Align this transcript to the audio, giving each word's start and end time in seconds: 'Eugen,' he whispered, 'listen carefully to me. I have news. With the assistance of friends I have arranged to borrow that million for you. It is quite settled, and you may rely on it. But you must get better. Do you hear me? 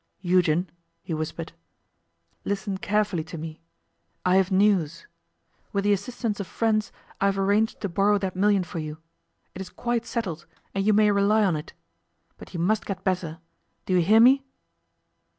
'Eugen,' 0.21 0.67
he 1.03 1.13
whispered, 1.13 1.53
'listen 2.43 2.75
carefully 2.79 3.23
to 3.25 3.37
me. 3.37 3.61
I 4.25 4.37
have 4.37 4.49
news. 4.49 5.05
With 5.73 5.83
the 5.83 5.93
assistance 5.93 6.39
of 6.39 6.47
friends 6.47 6.91
I 7.21 7.27
have 7.27 7.37
arranged 7.37 7.81
to 7.81 7.87
borrow 7.87 8.17
that 8.17 8.35
million 8.35 8.63
for 8.63 8.79
you. 8.79 8.97
It 9.53 9.61
is 9.61 9.69
quite 9.69 10.07
settled, 10.07 10.47
and 10.73 10.83
you 10.83 10.93
may 10.93 11.11
rely 11.11 11.43
on 11.45 11.55
it. 11.55 11.73
But 12.39 12.51
you 12.51 12.59
must 12.59 12.87
get 12.87 13.03
better. 13.03 13.41
Do 13.85 13.93
you 13.93 14.01
hear 14.01 14.19
me? 14.19 14.43